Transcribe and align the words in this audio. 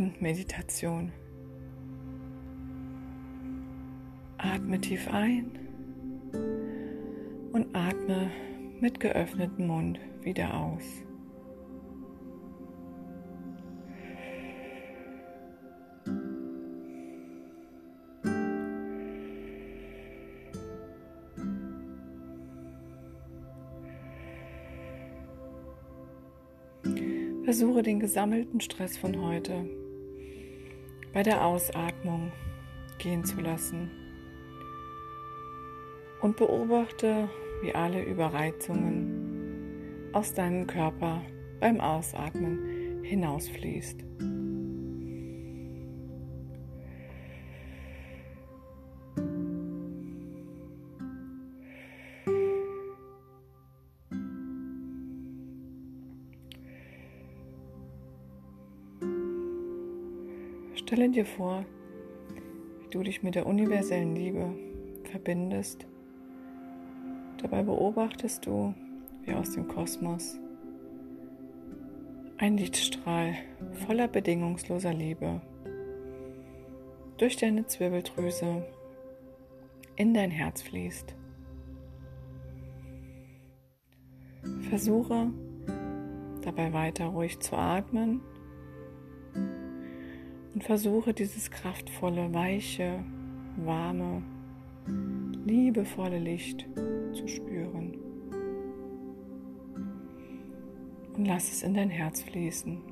Abendmeditation. 0.00 1.12
Atme 4.38 4.80
tief 4.80 5.06
ein 5.12 5.50
und 7.52 7.66
atme 7.74 8.30
mit 8.80 8.98
geöffnetem 8.98 9.66
Mund 9.66 10.00
wieder 10.22 10.54
aus. 10.54 10.84
Versuche 27.44 27.82
den 27.82 28.00
gesammelten 28.00 28.60
Stress 28.62 28.96
von 28.96 29.20
heute 29.20 29.79
bei 31.12 31.22
der 31.22 31.44
Ausatmung 31.44 32.32
gehen 32.98 33.24
zu 33.24 33.40
lassen 33.40 33.90
und 36.20 36.36
beobachte, 36.36 37.28
wie 37.62 37.74
alle 37.74 38.02
Überreizungen 38.02 40.10
aus 40.12 40.34
deinem 40.34 40.66
Körper 40.66 41.22
beim 41.60 41.80
Ausatmen 41.80 43.02
hinausfließt. 43.02 44.04
Stelle 61.10 61.24
dir 61.24 61.36
vor, 61.36 61.64
wie 62.82 62.88
du 62.90 63.02
dich 63.02 63.24
mit 63.24 63.34
der 63.34 63.46
universellen 63.46 64.14
Liebe 64.14 64.54
verbindest. 65.10 65.88
Dabei 67.38 67.64
beobachtest 67.64 68.46
du, 68.46 68.74
wie 69.24 69.32
aus 69.32 69.50
dem 69.50 69.66
Kosmos 69.66 70.38
ein 72.38 72.56
Lichtstrahl 72.56 73.34
voller 73.86 74.06
bedingungsloser 74.06 74.94
Liebe 74.94 75.40
durch 77.18 77.36
deine 77.36 77.66
Zwirbeldrüse 77.66 78.64
in 79.96 80.14
dein 80.14 80.30
Herz 80.30 80.62
fließt. 80.62 81.16
Versuche 84.68 85.32
dabei 86.42 86.72
weiter 86.72 87.06
ruhig 87.06 87.40
zu 87.40 87.56
atmen 87.56 88.20
und 90.54 90.64
versuche 90.64 91.14
dieses 91.14 91.50
kraftvolle, 91.50 92.32
weiche, 92.32 93.04
warme, 93.56 94.22
liebevolle 95.44 96.18
Licht 96.18 96.66
zu 97.12 97.28
spüren. 97.28 97.96
Und 101.16 101.26
lass 101.26 101.52
es 101.52 101.62
in 101.62 101.74
dein 101.74 101.90
Herz 101.90 102.22
fließen. 102.22 102.82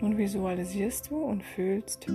Nun 0.00 0.16
visualisierst 0.16 1.10
du 1.10 1.16
und 1.16 1.42
fühlst, 1.42 2.06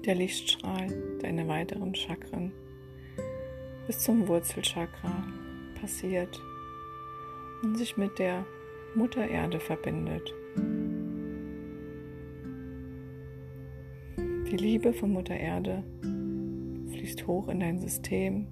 wie 0.00 0.06
der 0.06 0.14
Lichtstrahl 0.14 1.18
deine 1.20 1.46
weiteren 1.46 1.94
Chakren 1.94 2.52
bis 3.86 3.98
zum 3.98 4.26
Wurzelchakra 4.28 5.26
passiert 5.78 6.40
und 7.62 7.76
sich 7.76 7.98
mit 7.98 8.18
der 8.18 8.46
Mutter 8.94 9.28
Erde 9.28 9.60
verbindet. 9.60 10.32
Die 14.16 14.56
Liebe 14.56 14.94
von 14.94 15.12
Mutter 15.12 15.36
Erde 15.36 15.84
fließt 16.92 17.26
hoch 17.26 17.48
in 17.48 17.60
dein 17.60 17.78
System 17.78 18.46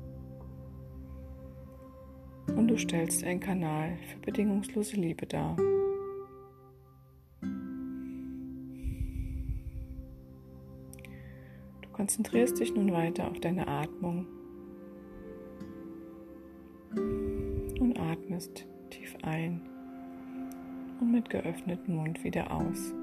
und 2.49 2.69
du 2.69 2.77
stellst 2.77 3.25
einen 3.25 3.41
Kanal 3.41 3.97
für 4.07 4.19
bedingungslose 4.19 4.97
Liebe 4.97 5.25
dar. 5.25 5.57
Konzentrierst 12.09 12.59
dich 12.59 12.75
nun 12.75 12.91
weiter 12.91 13.31
auf 13.31 13.39
deine 13.39 13.69
Atmung 13.69 14.27
und 16.95 18.01
atmest 18.01 18.67
tief 18.89 19.15
ein 19.21 19.61
und 21.03 21.13
mit 21.13 21.29
geöffnetem 21.29 21.97
Mund 21.97 22.25
wieder 22.25 22.51
aus. 22.51 22.95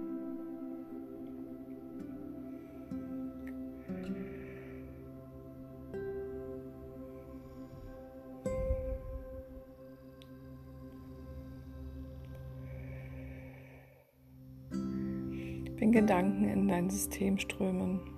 Wenn 15.78 15.92
Gedanken 15.92 16.46
in 16.46 16.68
dein 16.68 16.90
System 16.90 17.38
strömen, 17.38 18.15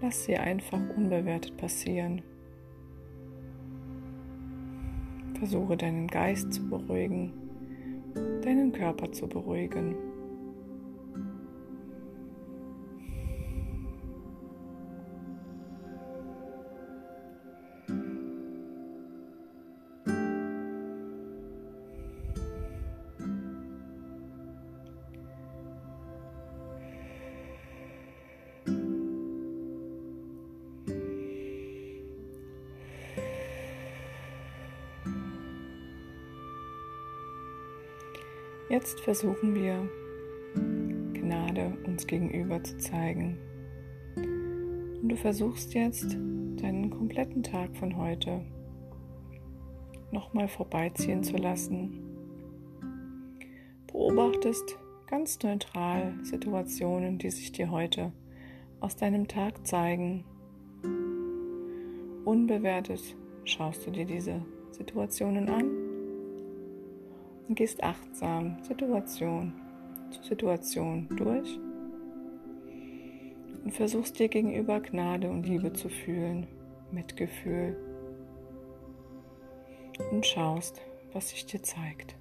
Lass 0.00 0.24
sie 0.24 0.36
einfach 0.36 0.80
unbewertet 0.96 1.56
passieren. 1.56 2.22
Versuche 5.38 5.76
deinen 5.76 6.06
Geist 6.06 6.52
zu 6.52 6.68
beruhigen, 6.68 7.32
deinen 8.42 8.72
Körper 8.72 9.10
zu 9.12 9.26
beruhigen. 9.26 9.94
Jetzt 38.76 39.00
versuchen 39.00 39.54
wir, 39.54 39.88
Gnade 41.14 41.72
uns 41.86 42.06
gegenüber 42.06 42.62
zu 42.62 42.76
zeigen. 42.76 43.38
Und 44.14 45.08
du 45.08 45.16
versuchst 45.16 45.72
jetzt, 45.72 46.12
deinen 46.12 46.90
kompletten 46.90 47.42
Tag 47.42 47.74
von 47.74 47.96
heute 47.96 48.42
nochmal 50.12 50.46
vorbeiziehen 50.46 51.24
zu 51.24 51.38
lassen. 51.38 52.02
Beobachtest 53.86 54.76
ganz 55.06 55.42
neutral 55.42 56.12
Situationen, 56.22 57.16
die 57.16 57.30
sich 57.30 57.52
dir 57.52 57.70
heute 57.70 58.12
aus 58.80 58.94
deinem 58.94 59.26
Tag 59.26 59.66
zeigen. 59.66 60.22
Unbewertet 62.26 63.16
schaust 63.44 63.86
du 63.86 63.90
dir 63.90 64.04
diese 64.04 64.44
Situationen 64.70 65.48
an 65.48 65.85
und 67.48 67.54
gehst 67.54 67.82
achtsam 67.82 68.56
Situation 68.62 69.52
zu 70.10 70.22
Situation 70.22 71.08
durch 71.16 71.58
und 73.64 73.72
versuchst 73.72 74.18
dir 74.18 74.28
gegenüber 74.28 74.80
Gnade 74.80 75.28
und 75.30 75.46
Liebe 75.46 75.72
zu 75.72 75.88
fühlen, 75.88 76.46
Mitgefühl 76.92 77.76
und 80.10 80.24
schaust, 80.26 80.80
was 81.12 81.30
sich 81.30 81.46
dir 81.46 81.62
zeigt. 81.62 82.16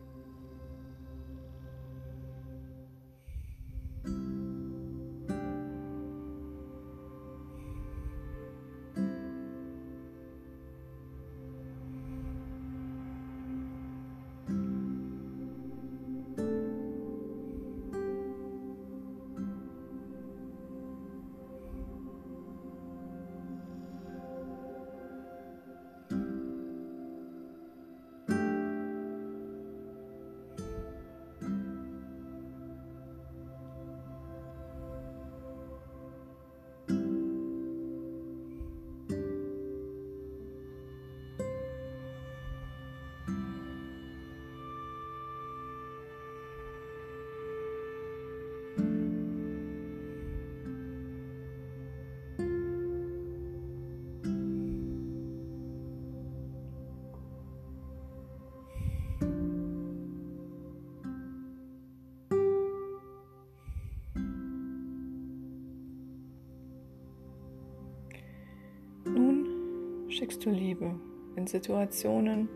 Schickst 70.16 70.46
du 70.46 70.50
Liebe 70.50 70.96
in 71.36 71.46
Situationen, 71.46 72.48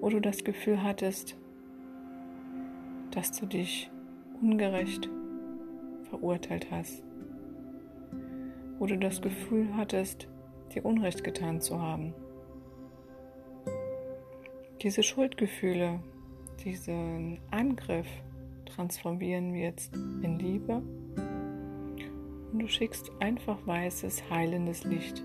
wo 0.00 0.08
du 0.08 0.18
das 0.18 0.42
Gefühl 0.42 0.82
hattest, 0.82 1.36
dass 3.10 3.38
du 3.38 3.44
dich 3.44 3.90
ungerecht 4.40 5.10
verurteilt 6.08 6.70
hast, 6.70 7.04
wo 8.78 8.86
du 8.86 8.96
das 8.96 9.20
Gefühl 9.20 9.76
hattest, 9.76 10.28
dir 10.74 10.82
Unrecht 10.86 11.22
getan 11.24 11.60
zu 11.60 11.78
haben. 11.78 12.14
Diese 14.80 15.02
Schuldgefühle, 15.02 16.00
diesen 16.64 17.38
Angriff 17.50 18.08
transformieren 18.64 19.52
wir 19.52 19.64
jetzt 19.64 19.94
in 19.94 20.38
Liebe 20.38 20.76
und 22.50 22.58
du 22.58 22.66
schickst 22.66 23.12
einfach 23.20 23.58
weißes, 23.66 24.30
heilendes 24.30 24.84
Licht 24.84 25.22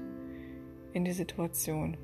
in 0.95 1.03
die 1.03 1.11
Situation. 1.11 1.97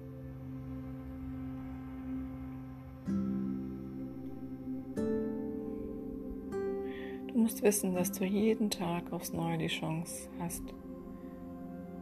Du 7.28 7.38
musst 7.38 7.64
wissen, 7.64 7.96
dass 7.96 8.12
du 8.12 8.26
jeden 8.26 8.70
Tag 8.70 9.14
aufs 9.14 9.32
Neue 9.32 9.58
die 9.58 9.68
Chance 9.68 10.30
hast, 10.40 10.62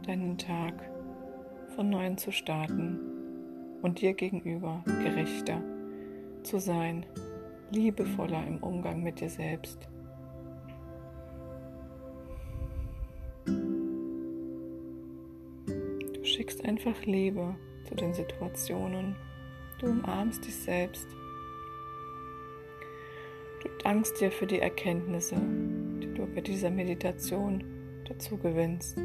deinen 0.04 0.36
Tag 0.36 0.90
von 1.76 1.88
neuem 1.88 2.18
zu 2.18 2.32
starten 2.32 2.98
und 3.82 4.00
dir 4.00 4.12
gegenüber 4.12 4.82
gerechter 4.84 5.62
zu 6.42 6.58
sein, 6.58 7.06
liebevoller 7.70 8.44
im 8.48 8.58
Umgang 8.58 9.04
mit 9.04 9.20
dir 9.20 9.30
selbst. 9.30 9.89
Einfach 16.70 17.04
Liebe 17.04 17.56
zu 17.82 17.96
den 17.96 18.14
Situationen. 18.14 19.16
Du 19.80 19.86
umarmst 19.86 20.46
dich 20.46 20.54
selbst. 20.54 21.08
Du 23.60 23.68
dankst 23.82 24.20
dir 24.20 24.30
für 24.30 24.46
die 24.46 24.60
Erkenntnisse, 24.60 25.34
die 26.00 26.14
du 26.14 26.26
bei 26.32 26.40
dieser 26.42 26.70
Meditation 26.70 27.64
dazu 28.08 28.36
gewinnst. 28.36 28.96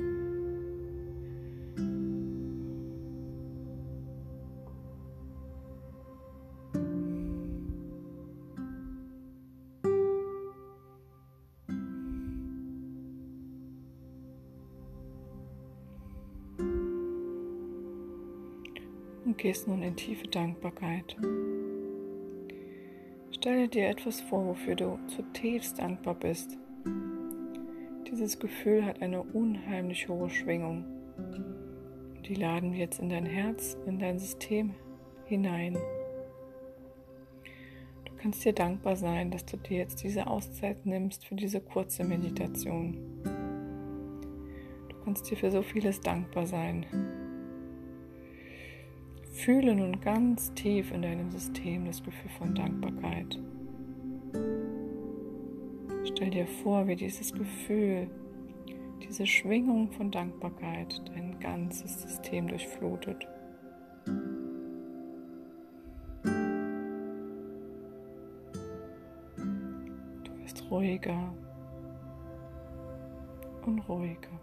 Und 19.25 19.38
gehst 19.38 19.68
nun 19.68 19.81
in 19.81 19.95
tiefe 19.95 20.27
Dankbarkeit. 20.27 21.18
Stelle 23.31 23.68
dir 23.68 23.89
etwas 23.89 24.22
vor, 24.22 24.45
wofür 24.45 24.75
du 24.75 24.98
zutiefst 25.07 25.80
dankbar 25.80 26.16
bist. 26.16 26.57
Dieses 28.10 28.39
Gefühl 28.39 28.86
hat 28.86 29.01
eine 29.01 29.22
unheimlich 29.22 30.07
hohe 30.07 30.30
Schwingung. 30.30 30.86
Die 32.25 32.36
laden 32.36 32.72
wir 32.72 32.80
jetzt 32.80 33.00
in 33.00 33.10
dein 33.10 33.25
Herz, 33.25 33.77
in 33.86 34.00
dein 34.00 34.19
System 34.19 34.74
hinein. 35.25 35.77
Du 38.06 38.13
kannst 38.18 38.45
dir 38.45 38.54
dankbar 38.54 38.95
sein, 38.95 39.31
dass 39.31 39.45
du 39.45 39.57
dir 39.57 39.77
jetzt 39.77 40.01
diese 40.04 40.27
Auszeit 40.27 40.86
nimmst 40.86 41.25
für 41.25 41.36
diese 41.36 41.62
kurze 41.62 42.04
Meditation. 42.04 42.98
Du 44.89 44.95
kannst 45.04 45.30
dir 45.30 45.38
für 45.38 45.51
so 45.51 45.62
vieles 45.62 46.00
dankbar 46.00 46.48
sein. 46.48 46.86
Fühle 49.45 49.75
nun 49.75 50.01
ganz 50.01 50.51
tief 50.56 50.92
in 50.92 51.03
deinem 51.03 51.30
System 51.30 51.86
das 51.86 52.01
Gefühl 52.01 52.31
von 52.31 52.56
Dankbarkeit. 52.56 53.39
Stell 56.03 56.31
dir 56.31 56.47
vor, 56.47 56.88
wie 56.88 56.95
dieses 56.95 57.31
Gefühl, 57.31 58.09
diese 59.03 59.27
Schwingung 59.27 59.92
von 59.92 60.09
Dankbarkeit 60.09 61.00
dein 61.13 61.39
ganzes 61.39 62.01
System 62.01 62.47
durchflutet. 62.47 63.27
Du 70.24 70.41
wirst 70.41 70.71
ruhiger 70.71 71.31
und 73.63 73.77
ruhiger. 73.88 74.39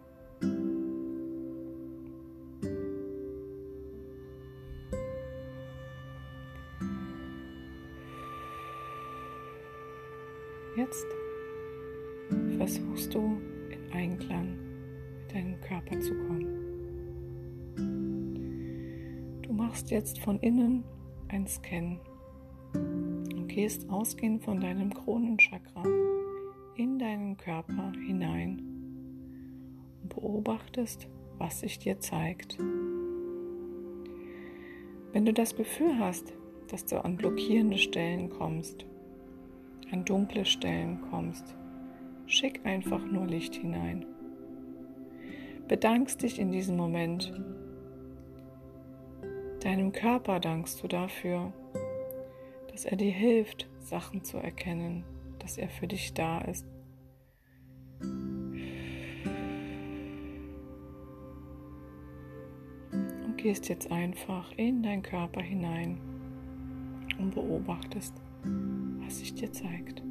Jetzt 10.75 11.07
versuchst 12.57 13.13
du 13.15 13.39
in 13.69 13.93
Einklang 13.93 14.57
mit 15.19 15.35
deinem 15.35 15.61
Körper 15.61 16.01
zu 16.01 16.15
kommen. 16.15 16.47
Du 19.43 19.53
machst 19.53 19.91
jetzt 19.91 20.19
von 20.21 20.41
innen 20.41 20.83
ein 21.29 21.47
Scan 21.47 22.01
und 22.73 23.49
gehst 23.49 23.91
ausgehend 23.91 24.45
von 24.45 24.63
deinem 24.63 24.95
Kronenchakra 24.95 25.83
in 26.77 26.99
deinen 26.99 27.37
Körper 27.37 27.93
hinein 28.07 28.63
und 30.03 30.09
beobachtest, 30.09 31.07
was 31.37 31.61
sich 31.61 31.81
dir 31.81 32.01
zeigt. 32.01 32.57
Wenn 35.13 35.27
du 35.27 35.35
das 35.35 35.55
Gefühl 35.55 35.99
hast, 35.99 36.33
dass 36.69 36.87
du 36.87 37.05
an 37.05 37.19
blockierende 37.19 37.77
Stellen 37.77 38.31
kommst, 38.31 38.87
an 39.93 40.05
dunkle 40.05 40.45
Stellen 40.45 41.01
kommst, 41.11 41.55
schick 42.27 42.65
einfach 42.65 43.05
nur 43.05 43.27
Licht 43.27 43.55
hinein. 43.55 44.07
Bedankst 45.69 46.23
dich 46.23 46.39
in 46.39 46.51
diesem 46.51 46.77
Moment. 46.77 47.33
Deinem 49.61 49.93
Körper 49.93 50.41
dankst 50.41 50.83
du 50.83 50.89
dafür, 50.89 51.53
dass 52.71 52.85
er 52.85 52.97
dir 52.97 53.13
hilft, 53.13 53.69
Sachen 53.81 54.25
zu 54.25 54.39
erkennen, 54.39 55.05
dass 55.39 55.59
er 55.59 55.69
für 55.69 55.87
dich 55.87 56.15
da 56.15 56.41
ist. 56.41 56.67
Und 63.25 63.37
gehst 63.37 63.69
jetzt 63.69 63.93
einfach 63.93 64.51
in 64.57 64.83
deinen 64.83 65.03
Körper 65.03 65.43
hinein 65.43 66.01
und 67.19 67.35
beobachtest 67.35 68.15
was 69.13 69.19
sich 69.19 69.35
dir 69.35 69.53
zeigt. 69.53 70.03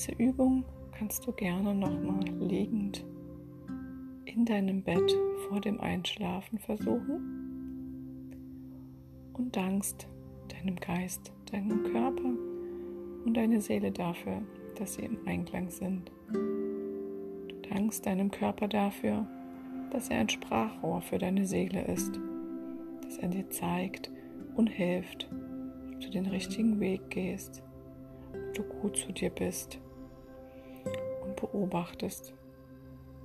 Diese 0.00 0.12
Übung 0.12 0.64
kannst 0.92 1.26
du 1.26 1.32
gerne 1.32 1.74
nochmal 1.74 2.24
liegend 2.40 3.04
in 4.24 4.46
deinem 4.46 4.80
Bett 4.82 5.14
vor 5.46 5.60
dem 5.60 5.78
Einschlafen 5.78 6.58
versuchen 6.58 8.32
und 9.34 9.54
dankst 9.54 10.08
deinem 10.48 10.76
Geist, 10.76 11.34
deinem 11.52 11.82
Körper 11.82 12.32
und 13.26 13.34
deiner 13.34 13.60
Seele 13.60 13.92
dafür, 13.92 14.40
dass 14.78 14.94
sie 14.94 15.02
im 15.02 15.18
Einklang 15.26 15.68
sind. 15.68 16.10
Du 16.32 17.68
dankst 17.68 18.06
deinem 18.06 18.30
Körper 18.30 18.68
dafür, 18.68 19.26
dass 19.90 20.08
er 20.08 20.20
ein 20.20 20.30
Sprachrohr 20.30 21.02
für 21.02 21.18
deine 21.18 21.44
Seele 21.44 21.84
ist, 21.84 22.18
dass 23.02 23.18
er 23.18 23.28
dir 23.28 23.50
zeigt 23.50 24.10
und 24.56 24.68
hilft, 24.68 25.28
ob 25.92 26.00
du 26.00 26.08
den 26.08 26.24
richtigen 26.24 26.80
Weg 26.80 27.10
gehst, 27.10 27.62
ob 28.32 28.54
du 28.54 28.62
gut 28.62 28.96
zu 28.96 29.12
dir 29.12 29.28
bist 29.28 29.78
beobachtest, 31.40 32.34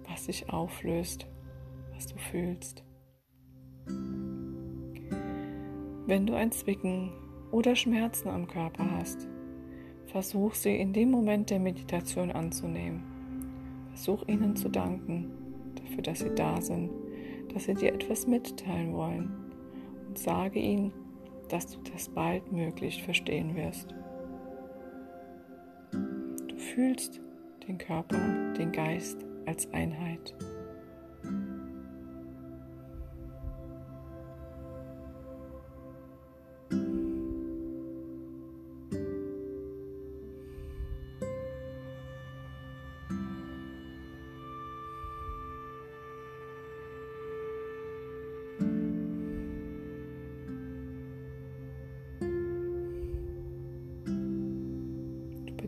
was 0.10 0.25
sich 0.25 0.50
auflöst, 0.50 1.27
was 1.93 2.07
du 2.07 2.17
fühlst. 2.17 2.84
Wenn 6.07 6.25
du 6.27 6.36
ein 6.36 6.51
Zwicken 6.51 7.12
oder 7.51 7.75
Schmerzen 7.75 8.29
am 8.29 8.48
Körper 8.48 8.89
hast, 8.91 9.27
versuch 10.05 10.53
sie 10.53 10.75
in 10.75 10.93
dem 10.93 11.12
Moment 11.12 11.50
der 11.50 11.60
Meditation 11.60 12.31
anzunehmen. 12.31 13.03
Versuch 13.89 14.27
ihnen 14.27 14.55
zu 14.55 14.69
danken 14.69 15.31
dafür, 15.75 16.03
dass 16.03 16.19
sie 16.19 16.36
da 16.36 16.62
sind, 16.62 16.91
dass 17.53 17.65
sie 17.65 17.74
dir 17.74 17.93
etwas 17.93 18.27
mitteilen 18.27 18.93
wollen 18.93 19.31
und 20.07 20.17
sage 20.17 20.60
ihnen, 20.60 20.93
dass 21.50 21.67
du 21.67 21.79
das 21.91 22.10
baldmöglich 22.10 23.03
verstehen 23.03 23.55
wirst. 23.55 23.93
Du 25.91 26.57
fühlst 26.57 27.22
den 27.67 27.77
Körper, 27.77 28.17
den 28.57 28.72
Geist 28.72 29.17
als 29.45 29.72
Einheit. 29.74 30.36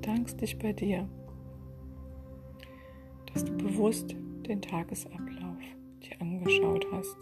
bedankst 0.07 0.41
dich 0.41 0.59
bei 0.59 0.73
dir, 0.73 1.07
dass 3.37 3.45
du 3.45 3.55
bewusst 3.55 4.15
den 4.47 4.63
Tagesablauf 4.63 5.61
dir 6.01 6.19
angeschaut 6.19 6.87
hast, 6.91 7.15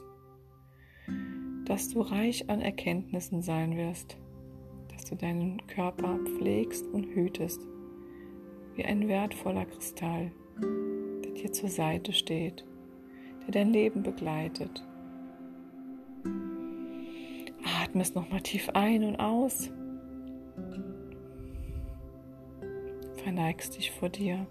dass 1.65 1.89
du 1.89 1.99
reich 1.99 2.49
an 2.49 2.61
Erkenntnissen 2.61 3.41
sein 3.41 3.75
wirst, 3.75 4.15
dass 4.93 5.03
du 5.03 5.15
deinen 5.15 5.67
Körper 5.67 6.17
pflegst 6.19 6.87
und 6.87 7.03
hütest, 7.03 7.59
wie 8.75 8.85
ein 8.85 9.09
wertvoller 9.09 9.65
Kristall, 9.65 10.31
der 11.21 11.31
dir 11.31 11.51
zur 11.51 11.67
Seite 11.67 12.13
steht, 12.13 12.63
der 13.41 13.51
dein 13.51 13.73
Leben 13.73 14.01
begleitet. 14.01 14.87
Atme 17.83 18.03
es 18.03 18.15
nochmal 18.15 18.39
tief 18.39 18.69
ein 18.69 19.03
und 19.03 19.17
aus. 19.17 19.69
verneigst 23.21 23.75
dich 23.75 23.91
vor 23.91 24.07
dir. 24.07 24.47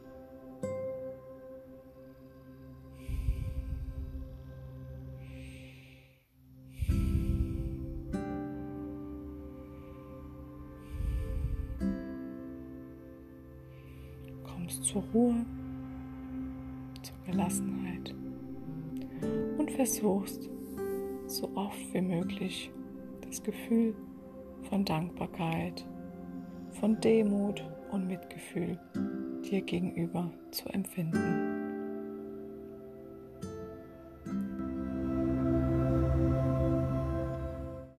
Zur 14.95 15.03
Ruhe, 15.13 15.45
zur 17.03 17.17
Gelassenheit 17.27 18.15
und 19.59 19.69
versuchst 19.73 20.49
so 21.27 21.51
oft 21.57 21.93
wie 21.93 22.01
möglich 22.01 22.71
das 23.23 23.43
Gefühl 23.43 23.97
von 24.69 24.85
Dankbarkeit, 24.85 25.85
von 26.79 27.01
Demut 27.01 27.65
und 27.91 28.07
Mitgefühl 28.07 28.79
dir 29.43 29.63
gegenüber 29.63 30.31
zu 30.53 30.69
empfinden. 30.69 31.54